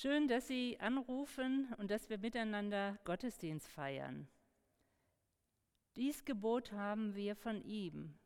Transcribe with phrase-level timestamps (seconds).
[0.00, 4.30] Schön, dass Sie anrufen und dass wir miteinander Gottesdienst feiern.
[5.94, 8.18] Dies Gebot haben wir von ihm,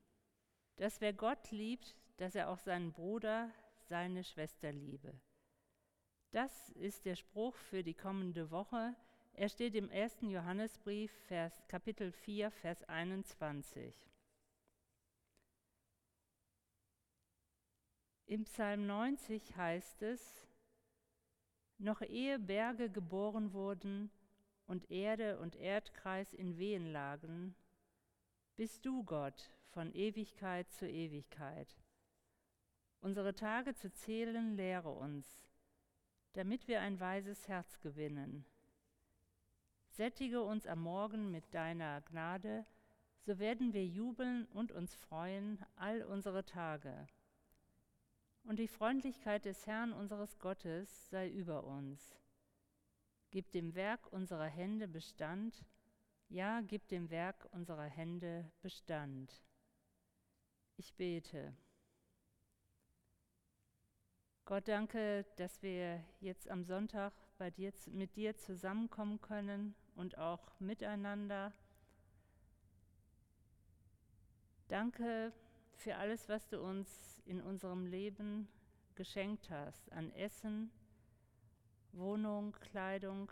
[0.76, 3.50] dass wer Gott liebt, dass er auch seinen Bruder,
[3.88, 5.20] seine Schwester liebe.
[6.30, 8.94] Das ist der Spruch für die kommende Woche.
[9.32, 10.18] Er steht im 1.
[10.20, 13.96] Johannesbrief, Vers, Kapitel 4, Vers 21.
[18.26, 20.46] Im Psalm 90 heißt es,
[21.78, 24.10] noch ehe Berge geboren wurden
[24.66, 27.54] und Erde und Erdkreis in Wehen lagen,
[28.56, 31.76] bist du Gott von Ewigkeit zu Ewigkeit.
[33.00, 35.46] Unsere Tage zu zählen lehre uns,
[36.32, 38.46] damit wir ein weises Herz gewinnen.
[39.90, 42.64] Sättige uns am Morgen mit deiner Gnade,
[43.20, 47.06] so werden wir jubeln und uns freuen all unsere Tage.
[48.44, 52.14] Und die Freundlichkeit des Herrn unseres Gottes sei über uns.
[53.30, 55.64] Gib dem Werk unserer Hände Bestand,
[56.28, 59.42] ja, gib dem Werk unserer Hände Bestand.
[60.76, 61.56] Ich bete.
[64.44, 70.60] Gott, danke, dass wir jetzt am Sonntag bei dir, mit dir zusammenkommen können und auch
[70.60, 71.52] miteinander.
[74.68, 75.32] Danke
[75.76, 78.48] für alles, was du uns in unserem Leben
[78.94, 80.70] geschenkt hast, an Essen,
[81.92, 83.30] Wohnung, Kleidung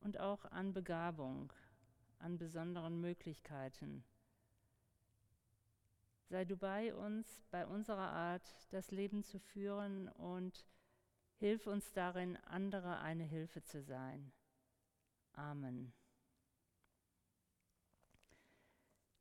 [0.00, 1.52] und auch an Begabung
[2.18, 4.04] an besonderen Möglichkeiten.
[6.28, 10.66] Sei du bei uns, bei unserer Art, das Leben zu führen und
[11.36, 14.32] hilf uns darin, andere eine Hilfe zu sein.
[15.34, 15.92] Amen.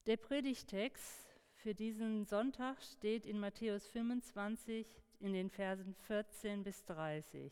[0.08, 1.25] Der Predigtext
[1.66, 4.86] für diesen Sonntag steht in Matthäus 25
[5.20, 7.52] in den Versen 14 bis 30.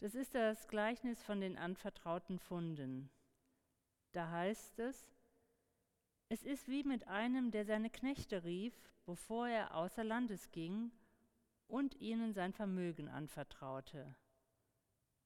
[0.00, 3.10] Das ist das Gleichnis von den anvertrauten Funden.
[4.12, 5.12] Da heißt es,
[6.30, 8.72] es ist wie mit einem, der seine Knechte rief,
[9.04, 10.90] bevor er außer Landes ging
[11.66, 14.16] und ihnen sein Vermögen anvertraute.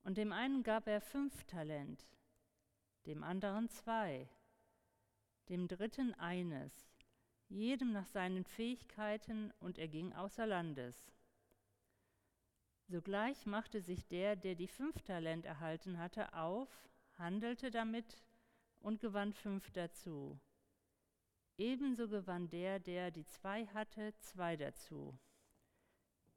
[0.03, 2.05] Und dem einen gab er fünf Talent,
[3.07, 4.29] dem anderen zwei,
[5.49, 6.96] dem dritten eines,
[7.49, 11.13] jedem nach seinen Fähigkeiten, und er ging außer Landes.
[12.89, 16.69] Sogleich machte sich der, der die fünf Talent erhalten hatte, auf,
[17.19, 18.23] handelte damit
[18.81, 20.39] und gewann fünf dazu.
[21.59, 25.19] Ebenso gewann der, der die zwei hatte, zwei dazu.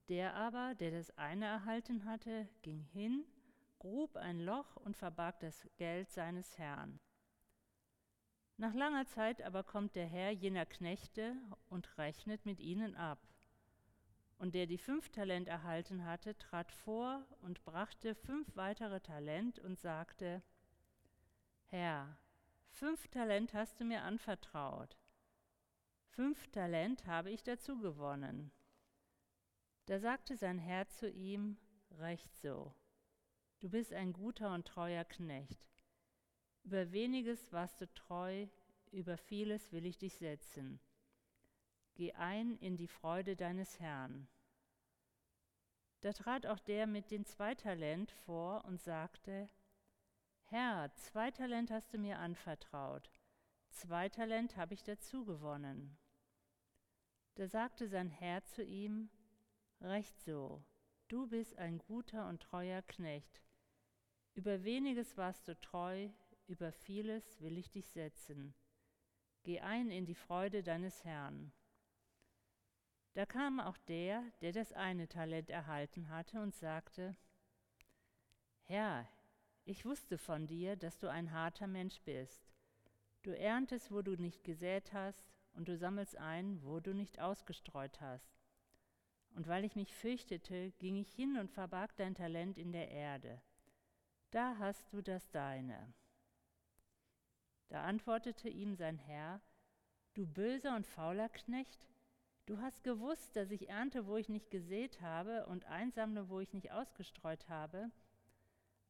[0.08, 3.26] Der aber, der das eine erhalten hatte, ging hin,
[3.78, 7.00] grub ein Loch und verbarg das Geld seines Herrn.
[8.60, 11.34] Nach langer Zeit aber kommt der Herr jener Knechte
[11.70, 13.26] und rechnet mit ihnen ab.
[14.38, 19.80] Und der die fünf Talent erhalten hatte, trat vor und brachte fünf weitere Talent und
[19.80, 20.44] sagte,
[21.68, 22.18] Herr,
[22.72, 24.98] Fünf Talent hast du mir anvertraut.
[26.10, 28.52] Fünf Talent habe ich dazu gewonnen.
[29.86, 31.58] Da sagte sein Herr zu ihm,
[31.92, 32.74] Recht so,
[33.62, 35.79] du bist ein guter und treuer Knecht.
[36.64, 38.48] Über weniges warst du treu,
[38.92, 40.80] über vieles will ich dich setzen.
[41.96, 44.28] Geh ein in die Freude deines Herrn.
[46.02, 49.50] Da trat auch der mit den zwei Talent vor und sagte,
[50.46, 53.12] Herr, zwei Talent hast du mir anvertraut,
[53.70, 55.98] zwei Talent habe ich dazu gewonnen.
[57.36, 59.10] Da sagte sein Herr zu ihm,
[59.82, 60.64] Recht so,
[61.08, 63.42] du bist ein guter und treuer Knecht.
[64.34, 66.10] Über weniges warst du treu,
[66.50, 68.56] über vieles will ich dich setzen.
[69.44, 71.54] Geh ein in die Freude deines Herrn.
[73.14, 77.16] Da kam auch der, der das eine Talent erhalten hatte, und sagte,
[78.64, 79.08] Herr,
[79.64, 82.52] ich wusste von dir, dass du ein harter Mensch bist.
[83.22, 88.02] Du erntest, wo du nicht gesät hast, und du sammelst ein, wo du nicht ausgestreut
[88.02, 88.40] hast.
[89.36, 93.42] Und weil ich mich fürchtete, ging ich hin und verbarg dein Talent in der Erde.
[94.32, 95.94] Da hast du das deine.
[97.70, 99.42] Da antwortete ihm sein Herr,
[100.14, 101.88] Du böser und fauler Knecht,
[102.46, 106.52] du hast gewusst, dass ich ernte, wo ich nicht gesät habe, und einsammle, wo ich
[106.54, 107.92] nicht ausgestreut habe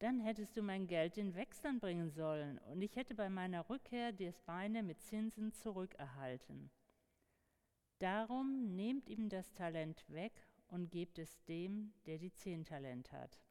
[0.00, 4.12] dann hättest du mein Geld den Wechseln bringen sollen und ich hätte bei meiner Rückkehr
[4.12, 6.70] das Beine mit Zinsen zurückerhalten.
[7.98, 10.32] Darum nehmt ihm das Talent weg
[10.68, 13.42] und gebt es dem, der die zehn Talent hat.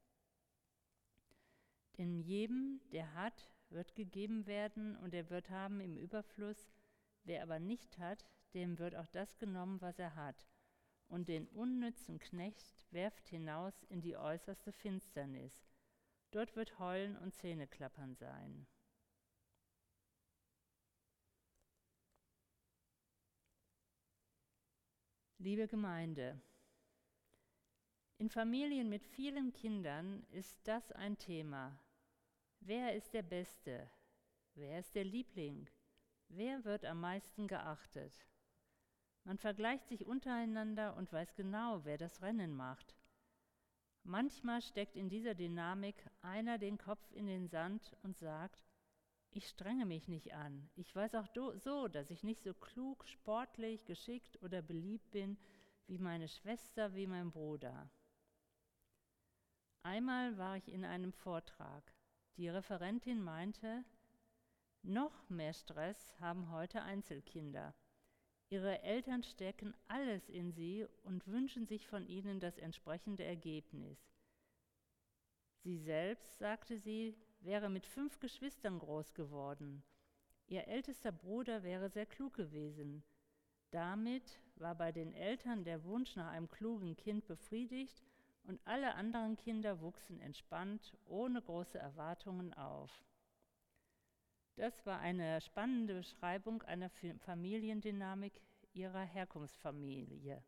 [1.99, 6.71] Denn jedem, der hat, wird gegeben werden und er wird haben im Überfluss.
[7.23, 10.47] Wer aber nicht hat, dem wird auch das genommen, was er hat.
[11.09, 15.67] und den unnützen Knecht werft hinaus in die äußerste Finsternis.
[16.31, 18.67] Dort wird Heulen und Zähneklappern sein.
[25.39, 26.39] Liebe Gemeinde,
[28.17, 31.79] in Familien mit vielen Kindern ist das ein Thema.
[32.61, 33.89] Wer ist der Beste?
[34.53, 35.69] Wer ist der Liebling?
[36.27, 38.27] Wer wird am meisten geachtet?
[39.23, 42.95] Man vergleicht sich untereinander und weiß genau, wer das Rennen macht.
[44.03, 48.65] Manchmal steckt in dieser Dynamik einer den Kopf in den Sand und sagt,
[49.31, 50.69] ich strenge mich nicht an.
[50.75, 51.27] Ich weiß auch
[51.57, 55.37] so, dass ich nicht so klug, sportlich, geschickt oder beliebt bin
[55.87, 57.89] wie meine Schwester, wie mein Bruder.
[59.83, 61.93] Einmal war ich in einem Vortrag.
[62.39, 63.83] Die Referentin meinte,
[64.81, 67.75] noch mehr Stress haben heute Einzelkinder.
[68.47, 73.99] Ihre Eltern stecken alles in sie und wünschen sich von ihnen das entsprechende Ergebnis.
[75.63, 79.83] Sie selbst, sagte sie, wäre mit fünf Geschwistern groß geworden.
[80.47, 83.03] Ihr ältester Bruder wäre sehr klug gewesen.
[83.69, 88.01] Damit war bei den Eltern der Wunsch nach einem klugen Kind befriedigt
[88.49, 92.89] und alle anderen Kinder wuchsen entspannt, ohne große Erwartungen auf.
[94.55, 98.41] Das war eine spannende Beschreibung einer Familiendynamik
[98.73, 100.43] ihrer Herkunftsfamilie.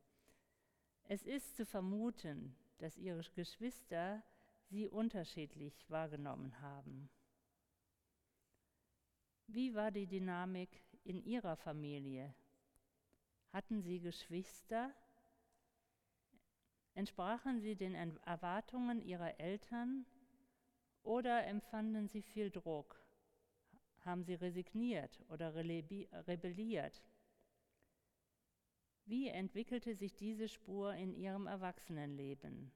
[1.04, 4.24] Es ist zu vermuten, dass ihre Geschwister
[4.72, 7.08] sie unterschiedlich wahrgenommen haben.
[9.46, 12.34] Wie war die Dynamik in ihrer Familie?
[13.54, 14.92] Hatten sie Geschwister?
[16.94, 17.96] Entsprachen sie den
[18.26, 20.06] Erwartungen ihrer Eltern
[21.04, 23.02] oder empfanden sie viel Druck?
[24.02, 27.02] Haben sie resigniert oder rebelliert?
[29.06, 32.72] Wie entwickelte sich diese Spur in ihrem Erwachsenenleben?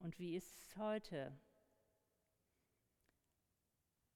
[0.00, 1.36] Und wie ist es heute?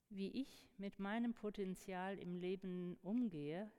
[0.08, 3.70] Wie ich mit meinem Potenzial im Leben umgehe,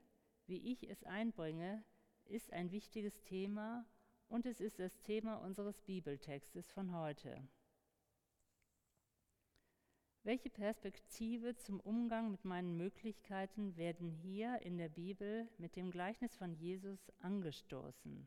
[0.46, 1.84] wie ich es einbringe,
[2.24, 3.86] ist ein wichtiges Thema
[4.34, 7.40] und es ist das Thema unseres Bibeltextes von heute.
[10.24, 16.34] Welche Perspektive zum Umgang mit meinen Möglichkeiten werden hier in der Bibel mit dem Gleichnis
[16.34, 18.26] von Jesus angestoßen?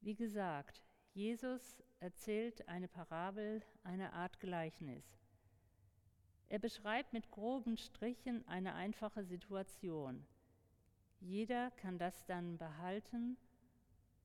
[0.00, 5.16] Wie gesagt, Jesus erzählt eine Parabel, eine Art Gleichnis.
[6.48, 10.26] Er beschreibt mit groben Strichen eine einfache Situation.
[11.20, 13.36] Jeder kann das dann behalten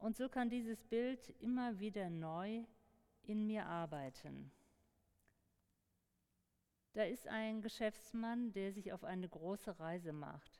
[0.01, 2.63] und so kann dieses Bild immer wieder neu
[3.21, 4.51] in mir arbeiten.
[6.93, 10.59] Da ist ein Geschäftsmann, der sich auf eine große Reise macht.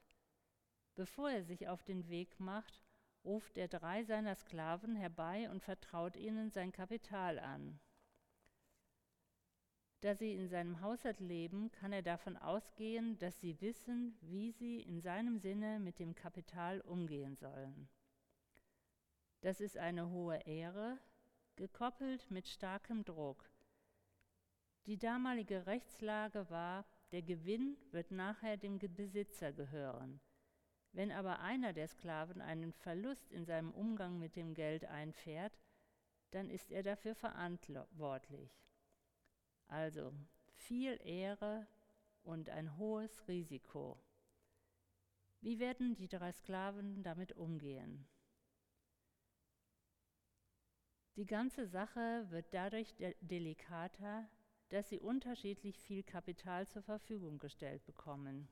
[0.96, 2.84] Bevor er sich auf den Weg macht,
[3.26, 7.80] ruft er drei seiner Sklaven herbei und vertraut ihnen sein Kapital an.
[10.02, 14.82] Da sie in seinem Haushalt leben, kann er davon ausgehen, dass sie wissen, wie sie
[14.82, 17.90] in seinem Sinne mit dem Kapital umgehen sollen.
[19.42, 21.00] Das ist eine hohe Ehre,
[21.56, 23.50] gekoppelt mit starkem Druck.
[24.86, 30.22] Die damalige Rechtslage war, der Gewinn wird nachher dem Besitzer gehören.
[30.94, 35.58] Wenn aber einer der Sklaven einen Verlust in seinem Umgang mit dem Geld einfährt,
[36.32, 38.52] dann ist er dafür verantwortlich.
[39.68, 40.14] Also
[40.54, 41.66] viel Ehre
[42.24, 43.98] und ein hohes Risiko.
[45.42, 48.08] Wie werden die drei Sklaven damit umgehen?
[51.18, 54.30] Die ganze Sache wird dadurch de delikater,
[54.70, 58.48] dass sie unterschiedlich viel Kapital zur Verfügung gestellt bekommen.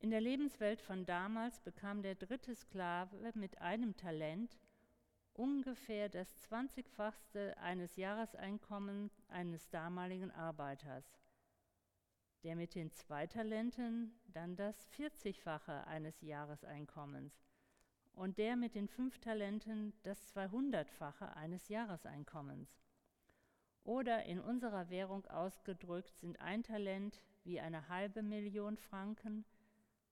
[0.00, 4.58] In der Lebenswelt von damals bekam der dritte Sklave mit einem Talent
[5.34, 11.04] ungefähr das zwanzigfachste eines Jahreseinkommens eines damaligen Arbeiters.
[12.42, 17.49] Der mit den zwei Talenten dann das vierzigfache eines Jahreseinkommens
[18.12, 22.68] und der mit den fünf Talenten das zweihundertfache eines Jahreseinkommens.
[23.84, 29.44] Oder in unserer Währung ausgedrückt sind ein Talent wie eine halbe Million Franken,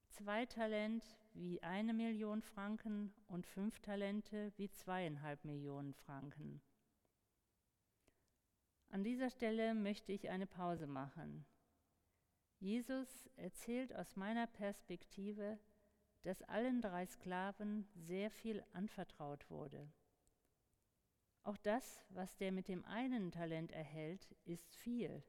[0.09, 6.61] zwei Talent wie eine Million Franken und fünf Talente wie zweieinhalb Millionen Franken.
[8.91, 11.45] An dieser Stelle möchte ich eine Pause machen.
[12.59, 15.59] Jesus erzählt aus meiner Perspektive,
[16.23, 19.91] dass allen drei Sklaven sehr viel anvertraut wurde.
[21.43, 25.23] Auch das, was der mit dem einen Talent erhält, ist viel.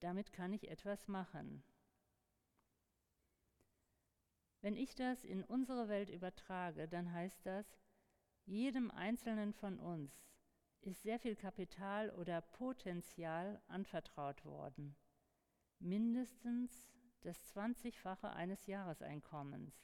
[0.00, 1.62] Damit kann ich etwas machen.
[4.60, 7.78] Wenn ich das in unsere Welt übertrage, dann heißt das,
[8.46, 10.12] jedem Einzelnen von uns
[10.80, 14.96] ist sehr viel Kapital oder Potenzial anvertraut worden.
[15.78, 16.88] Mindestens
[17.20, 19.74] das 20-fache eines Jahreseinkommens.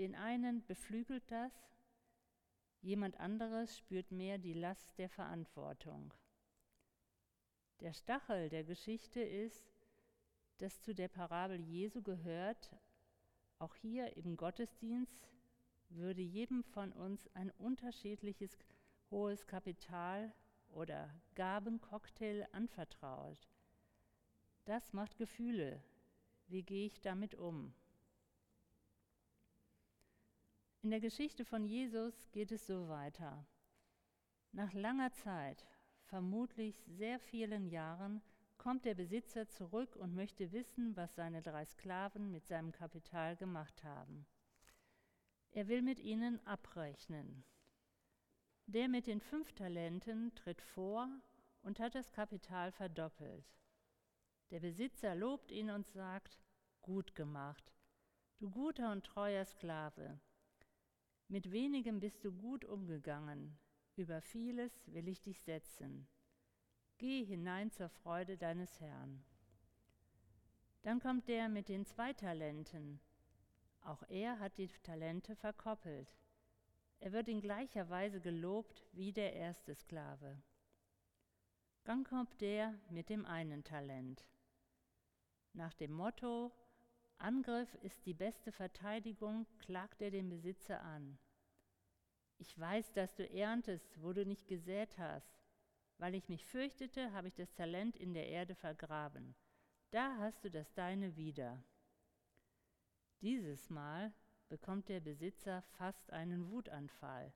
[0.00, 1.52] Den einen beflügelt das,
[2.80, 6.14] jemand anderes spürt mehr die Last der Verantwortung.
[7.80, 9.76] Der Stachel der Geschichte ist,
[10.56, 12.74] dass zu der Parabel Jesu gehört,
[13.58, 15.28] auch hier im Gottesdienst
[15.90, 18.56] würde jedem von uns ein unterschiedliches
[19.10, 20.32] hohes Kapital
[20.70, 23.50] oder Gabencocktail anvertraut.
[24.64, 25.84] Das macht Gefühle.
[26.46, 27.74] Wie gehe ich damit um?
[30.82, 33.46] In der Geschichte von Jesus geht es so weiter.
[34.52, 35.66] Nach langer Zeit,
[36.06, 38.22] vermutlich sehr vielen Jahren,
[38.56, 43.84] kommt der Besitzer zurück und möchte wissen, was seine drei Sklaven mit seinem Kapital gemacht
[43.84, 44.26] haben.
[45.50, 47.44] Er will mit ihnen abrechnen.
[48.64, 51.10] Der mit den fünf Talenten tritt vor
[51.60, 53.44] und hat das Kapital verdoppelt.
[54.50, 56.40] Der Besitzer lobt ihn und sagt,
[56.80, 57.70] gut gemacht,
[58.38, 60.18] du guter und treuer Sklave.
[61.30, 63.56] Mit wenigem bist du gut umgegangen,
[63.94, 66.08] über vieles will ich dich setzen.
[66.98, 69.22] Geh hinein zur Freude deines Herrn.
[70.82, 72.98] Dann kommt der mit den zwei Talenten.
[73.80, 76.12] Auch er hat die Talente verkoppelt.
[76.98, 80.42] Er wird in gleicher Weise gelobt wie der erste Sklave.
[81.84, 84.26] Dann kommt der mit dem einen Talent.
[85.52, 86.50] Nach dem Motto,
[87.20, 91.18] Angriff ist die beste Verteidigung, klagt er den Besitzer an.
[92.38, 95.38] Ich weiß, dass du erntest, wo du nicht gesät hast.
[95.98, 99.34] Weil ich mich fürchtete, habe ich das Talent in der Erde vergraben.
[99.90, 101.62] Da hast du das deine wieder.
[103.20, 104.14] Dieses Mal
[104.48, 107.34] bekommt der Besitzer fast einen Wutanfall.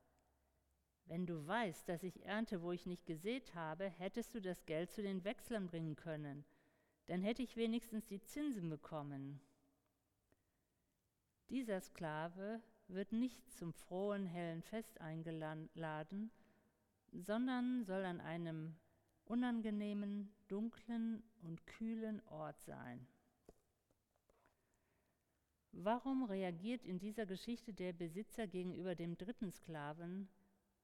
[1.05, 4.91] Wenn du weißt, dass ich ernte, wo ich nicht gesät habe, hättest du das Geld
[4.91, 6.47] zu den Wechslern bringen können.
[7.05, 9.43] Dann hätte ich wenigstens die Zinsen bekommen.
[11.51, 16.31] Dieser Sklave wird nicht zum frohen, hellen Fest eingeladen,
[17.13, 18.77] sondern soll an einem
[19.25, 23.07] unangenehmen, dunklen und kühlen Ort sein.
[25.73, 30.29] Warum reagiert in dieser Geschichte der Besitzer gegenüber dem dritten Sklaven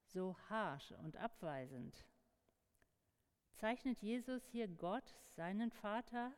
[0.03, 2.05] so harsch und abweisend?
[3.53, 6.33] Zeichnet Jesus hier Gott, seinen Vater,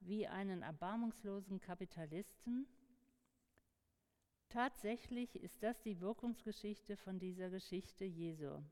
[0.00, 2.66] wie einen erbarmungslosen Kapitalisten?
[4.54, 8.62] Tatsächlich ist das die Wirkungsgeschichte von dieser Geschichte Jesu.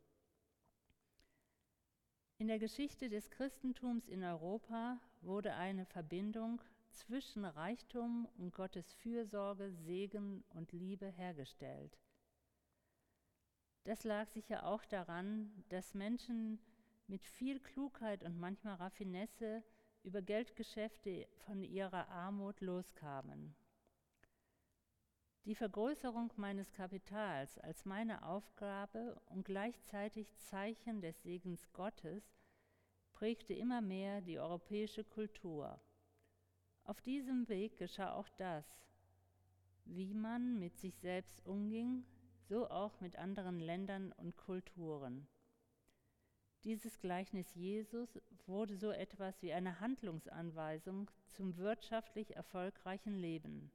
[2.39, 9.73] In der Geschichte des Christentums in Europa wurde eine Verbindung zwischen Reichtum und Gottes Fürsorge,
[9.73, 11.99] Segen und Liebe hergestellt.
[13.83, 16.61] Das lag sicher auch daran, dass Menschen
[17.09, 19.65] mit viel Klugheit und manchmal Raffinesse
[20.05, 23.57] über Geldgeschäfte von ihrer Armut loskamen.
[25.45, 32.23] Die Vergrößerung meines Kapitals als meine Aufgabe und gleichzeitig Zeichen des Segens Gottes
[33.13, 35.81] prägte immer mehr die europäische Kultur.
[36.85, 38.65] Auf diesem Weg geschah auch das,
[39.85, 42.05] wie man mit sich selbst umging,
[42.49, 45.27] so auch mit anderen Ländern und Kulturen.
[46.63, 53.73] Dieses Gleichnis Jesus wurde so etwas wie eine Handlungsanweisung zum wirtschaftlich erfolgreichen Leben.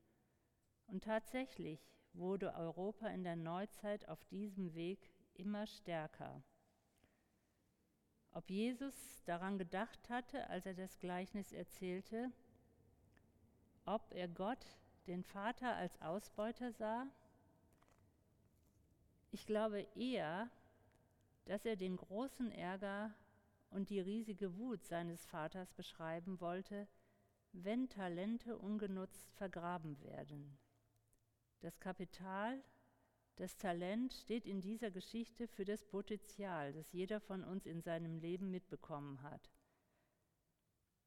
[0.88, 1.80] Und tatsächlich
[2.14, 6.42] wurde Europa in der Neuzeit auf diesem Weg immer stärker.
[8.32, 8.94] Ob Jesus
[9.26, 12.32] daran gedacht hatte, als er das Gleichnis erzählte,
[13.86, 14.66] ob er Gott,
[15.08, 17.08] den Vater, als Ausbeuter sah?
[19.32, 20.50] Ich glaube eher,
[21.46, 23.14] dass er den großen Ärger
[23.70, 26.88] und die riesige Wut seines Vaters beschreiben wollte,
[27.54, 30.58] wenn Talente ungenutzt vergraben werden.
[31.60, 32.64] Das Kapital,
[33.38, 38.20] das Talent steht in dieser Geschichte für das Potenzial, das jeder von uns in seinem
[38.20, 39.52] Leben mitbekommen hat.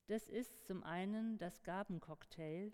[0.07, 2.73] Das ist zum einen das Gabencocktail.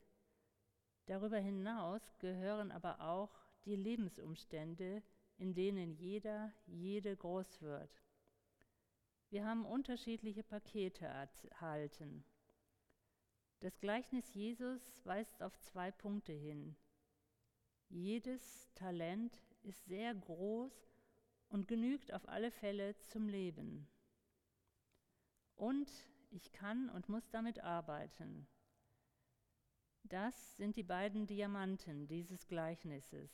[1.04, 3.30] Darüber hinaus gehören aber auch
[3.66, 5.02] die Lebensumstände,
[5.36, 8.02] in denen jeder, jede groß wird.
[9.28, 12.24] Wir haben unterschiedliche Pakete erhalten.
[13.60, 16.76] Das Gleichnis Jesus weist auf zwei Punkte hin.
[17.88, 20.72] Jedes Talent ist sehr groß
[21.48, 23.88] und genügt auf alle Fälle zum Leben.
[25.54, 25.90] Und
[26.30, 28.46] ich kann und muss damit arbeiten.
[30.02, 33.30] Das sind die beiden Diamanten dieses Gleichnisses.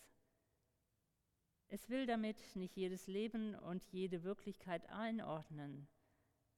[1.69, 5.89] Es will damit nicht jedes Leben und jede Wirklichkeit einordnen.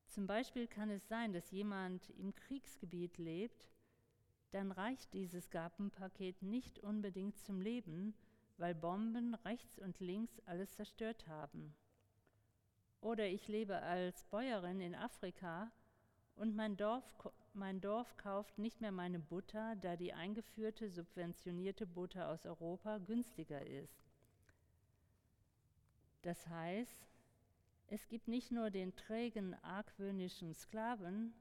[0.09, 3.69] Zum Beispiel kann es sein, dass jemand im Kriegsgebiet lebt,
[4.55, 8.15] dann reicht dieses Gabenpaket nicht unbedingt zum Leben,
[8.57, 11.75] weil Bomben rechts und links alles zerstört haben.
[13.01, 15.73] Oder ich lebe als Bäuerin in Afrika
[16.37, 17.05] und mein Dorf,
[17.53, 23.67] mein Dorf kauft nicht mehr meine Butter, da die eingeführte subventionierte Butter aus Europa günstiger
[23.67, 24.09] ist.
[26.23, 27.09] Das heißt,
[27.89, 31.35] es gibt nicht nur den trägen, argwöhnischen Sklaven,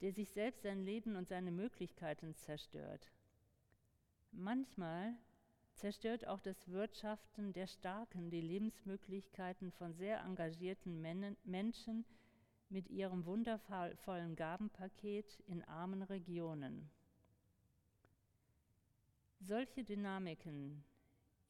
[0.00, 3.10] der sich selbst sein Leben und seine Möglichkeiten zerstört.
[4.32, 5.14] Manchmal
[5.74, 11.00] zerstört auch das Wirtschaften der Starken die Lebensmöglichkeiten von sehr engagierten
[11.44, 12.04] Menschen
[12.68, 16.90] mit ihrem wundervollen Gabenpaket in armen Regionen.
[19.40, 20.84] Solche Dynamiken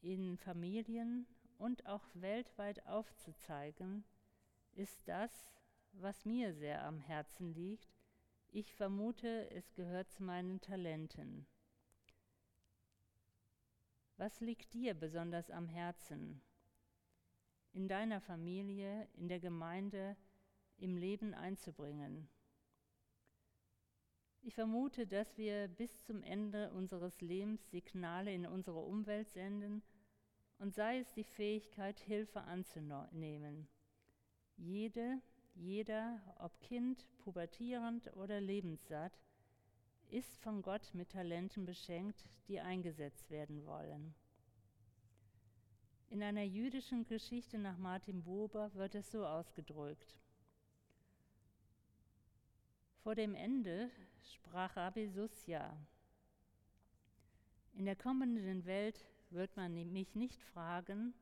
[0.01, 1.27] in Familien
[1.57, 4.03] und auch weltweit aufzuzeigen,
[4.73, 5.45] ist das,
[5.93, 7.90] was mir sehr am Herzen liegt.
[8.53, 11.47] Ich vermute, es gehört zu meinen Talenten.
[14.17, 16.41] Was liegt dir besonders am Herzen?
[17.71, 20.17] In deiner Familie, in der Gemeinde,
[20.75, 22.27] im Leben einzubringen.
[24.41, 29.81] Ich vermute, dass wir bis zum Ende unseres Lebens Signale in unsere Umwelt senden
[30.57, 33.69] und sei es die Fähigkeit, Hilfe anzunehmen.
[34.57, 35.21] Jede,
[35.55, 39.13] jeder, ob Kind, pubertierend oder lebenssatt,
[40.09, 44.13] ist von Gott mit Talenten beschenkt, die eingesetzt werden wollen.
[46.09, 50.17] In einer jüdischen Geschichte nach Martin Buber wird es so ausgedrückt.
[53.03, 53.89] Vor dem Ende
[54.21, 55.77] sprach Rabbi Susja,
[57.73, 61.13] in der kommenden Welt wird man mich nicht fragen,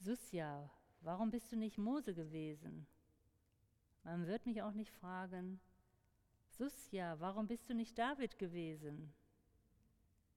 [0.00, 0.68] Susja,
[1.04, 2.86] warum bist du nicht Mose gewesen?
[4.02, 5.60] Man wird mich auch nicht fragen,
[6.48, 9.12] Susja, warum bist du nicht David gewesen?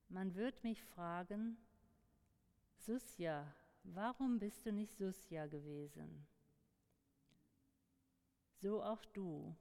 [0.08, 1.58] Man wird mich fragen,
[2.76, 3.52] Susja,
[3.82, 6.26] warum bist du nicht Susja gewesen?
[8.60, 9.54] So auch du.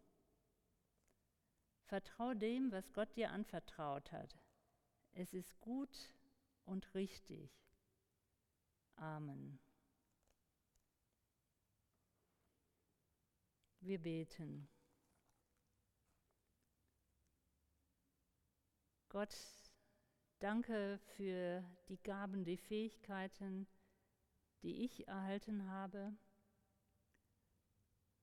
[1.85, 4.37] Vertrau dem, was Gott dir anvertraut hat.
[5.13, 6.11] Es ist gut,
[6.67, 7.49] und richtig.
[8.97, 9.59] Amen.
[13.87, 14.67] Wir beten.
[19.07, 19.33] Gott,
[20.39, 23.65] danke für die Gaben, die Fähigkeiten,
[24.61, 26.11] die ich erhalten habe.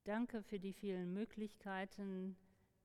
[0.05, 2.37] Danke für die vielen Möglichkeiten,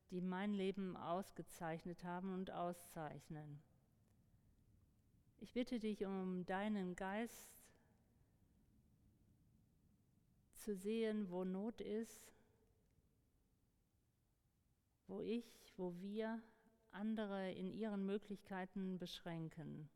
[0.10, 3.62] die mein Leben ausgezeichnet haben und auszeichnen.
[5.40, 7.62] Ich bitte dich um deinen Geist
[10.56, 12.39] zu sehen, wo Not ist,
[15.10, 16.42] wo ich, wo wir
[16.92, 19.90] andere in ihren Möglichkeiten beschränken.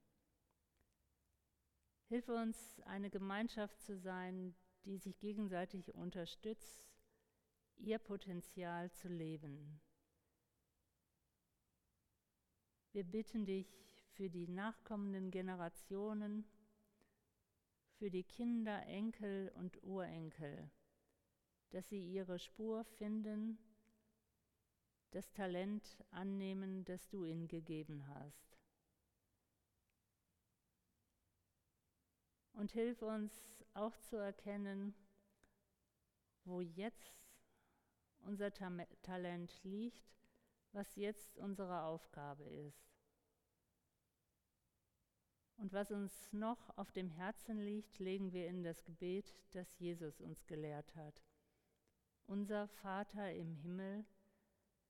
[2.08, 6.90] Hilfe uns, eine Gemeinschaft zu sein, die sich gegenseitig unterstützt,
[7.78, 9.80] ihr Potenzial zu leben.
[12.92, 13.68] Wir bitten dich,
[14.12, 16.46] für die nachkommenden Generationen,
[17.98, 20.70] für die Kinder, Enkel und Urenkel,
[21.72, 23.58] dass sie ihre Spur finden,
[25.14, 28.58] das Talent annehmen, das du ihnen gegeben hast.
[32.54, 33.32] Und hilf uns
[33.74, 34.96] auch zu erkennen,
[36.46, 37.14] wo jetzt
[38.22, 40.16] unser Talent liegt,
[40.72, 42.94] was jetzt unsere Aufgabe ist.
[45.58, 50.20] Und was uns noch auf dem Herzen liegt, legen wir in das Gebet, das Jesus
[50.20, 51.24] uns gelehrt hat.
[52.26, 54.06] Unser Vater im Himmel,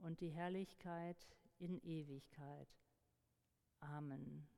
[0.00, 2.68] und die Herrlichkeit in Ewigkeit.
[3.80, 4.48] Amen.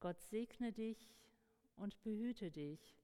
[0.00, 1.14] Gott segne dich
[1.76, 2.96] und behüte dich.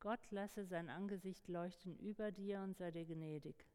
[0.00, 3.66] Gott lasse sein Angesicht leuchten über dir und sei dir gnädig.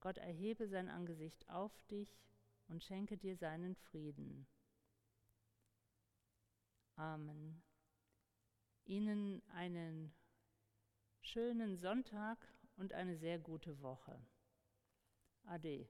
[0.00, 2.20] Gott erhebe sein Angesicht auf dich
[2.68, 4.46] und schenke dir seinen Frieden.
[6.96, 7.62] Amen.
[8.84, 10.14] Ihnen einen
[11.22, 12.38] schönen Sonntag
[12.76, 14.20] und eine sehr gute Woche.
[15.48, 15.88] Adi.